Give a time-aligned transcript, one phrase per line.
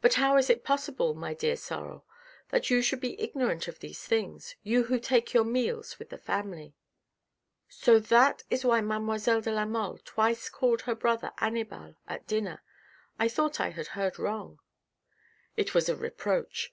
[0.00, 2.06] But how is it possible, my dear Sorel,
[2.48, 6.16] that you should be ignorant of these things— you who take your meals with the
[6.16, 6.74] family.""
[7.68, 12.62] So that is why mademoiselle de la Mole twice called her brother Annibal at dinner.
[13.18, 14.60] I thought I had heard wrong.""
[15.58, 16.72] It was a reproach.